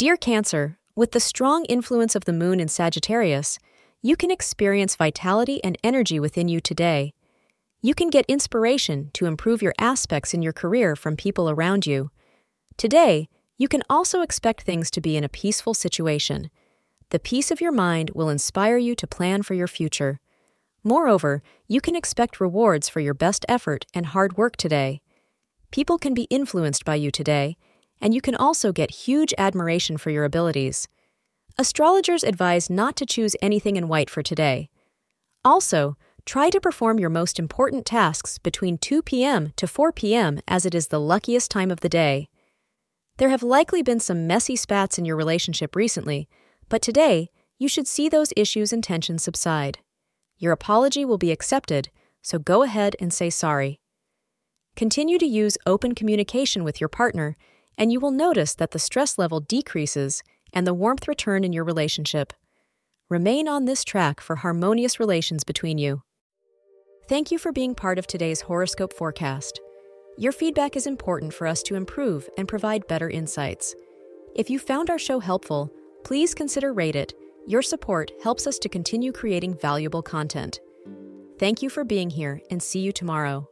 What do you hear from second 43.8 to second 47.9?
been some messy spats in your relationship recently, but today you should